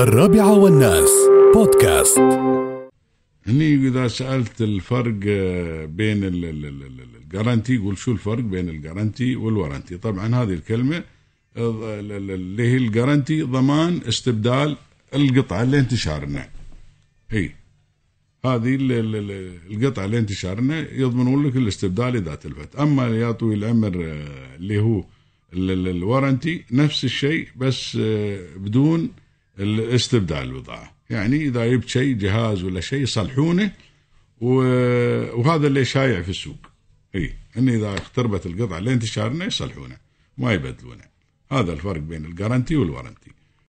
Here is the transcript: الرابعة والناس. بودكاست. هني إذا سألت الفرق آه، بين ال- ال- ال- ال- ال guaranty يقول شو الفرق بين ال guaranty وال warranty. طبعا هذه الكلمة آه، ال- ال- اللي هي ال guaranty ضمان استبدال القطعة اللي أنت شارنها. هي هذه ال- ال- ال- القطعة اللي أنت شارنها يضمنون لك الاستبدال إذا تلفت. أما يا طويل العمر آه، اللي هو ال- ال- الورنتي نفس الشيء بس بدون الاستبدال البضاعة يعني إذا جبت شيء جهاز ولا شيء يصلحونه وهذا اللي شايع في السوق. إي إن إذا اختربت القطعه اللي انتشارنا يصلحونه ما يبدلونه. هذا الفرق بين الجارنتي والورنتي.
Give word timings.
الرابعة 0.00 0.58
والناس. 0.58 1.10
بودكاست. 1.54 2.18
هني 3.46 3.74
إذا 3.74 4.08
سألت 4.08 4.62
الفرق 4.62 5.14
آه، 5.26 5.84
بين 5.84 6.24
ال- 6.24 6.44
ال- 6.44 6.66
ال- 6.66 6.82
ال- 6.84 7.16
ال 7.22 7.28
guaranty 7.28 7.74
يقول 7.74 7.98
شو 7.98 8.12
الفرق 8.12 8.38
بين 8.42 8.68
ال 8.68 8.76
guaranty 8.76 9.36
وال 9.36 9.47
warranty. 9.47 9.96
طبعا 9.98 10.26
هذه 10.34 10.52
الكلمة 10.52 10.96
آه، 11.56 12.00
ال- 12.00 12.12
ال- 12.12 12.30
اللي 12.30 12.62
هي 12.68 12.76
ال 12.76 12.83
guaranty 12.83 13.42
ضمان 13.42 14.00
استبدال 14.08 14.76
القطعة 15.14 15.62
اللي 15.62 15.78
أنت 15.78 16.01
شارنها. 16.01 16.48
هي 17.30 17.50
هذه 18.44 18.74
ال- 18.74 18.92
ال- 18.92 19.16
ال- 19.16 19.58
القطعة 19.70 20.04
اللي 20.04 20.18
أنت 20.18 20.46
شارنها 20.46 20.92
يضمنون 20.92 21.46
لك 21.46 21.56
الاستبدال 21.56 22.16
إذا 22.16 22.34
تلفت. 22.34 22.76
أما 22.76 23.08
يا 23.08 23.30
طويل 23.32 23.64
العمر 23.64 24.04
آه، 24.04 24.56
اللي 24.56 24.78
هو 24.80 25.04
ال- 25.52 25.70
ال- 25.70 25.88
الورنتي 25.88 26.64
نفس 26.72 27.04
الشيء 27.04 27.48
بس 27.56 27.96
بدون 28.56 29.08
الاستبدال 29.60 30.38
البضاعة 30.38 30.96
يعني 31.10 31.36
إذا 31.36 31.66
جبت 31.66 31.88
شيء 31.88 32.14
جهاز 32.14 32.64
ولا 32.64 32.80
شيء 32.80 33.02
يصلحونه 33.02 33.72
وهذا 34.40 35.66
اللي 35.66 35.84
شايع 35.84 36.22
في 36.22 36.28
السوق. 36.28 36.66
إي 37.14 37.34
إن 37.56 37.68
إذا 37.68 37.94
اختربت 37.94 38.46
القطعه 38.46 38.78
اللي 38.78 38.92
انتشارنا 38.92 39.44
يصلحونه 39.44 39.96
ما 40.38 40.52
يبدلونه. 40.52 41.04
هذا 41.52 41.72
الفرق 41.72 42.00
بين 42.00 42.24
الجارنتي 42.24 42.76
والورنتي. 42.76 43.30